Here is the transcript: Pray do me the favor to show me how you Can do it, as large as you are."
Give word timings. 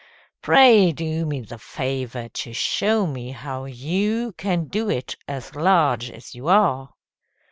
Pray 0.41 0.91
do 0.91 1.27
me 1.27 1.41
the 1.41 1.59
favor 1.59 2.27
to 2.27 2.53
show 2.53 3.05
me 3.05 3.29
how 3.29 3.65
you 3.65 4.31
Can 4.31 4.65
do 4.65 4.89
it, 4.89 5.15
as 5.27 5.53
large 5.53 6.09
as 6.09 6.33
you 6.33 6.47
are." 6.47 6.91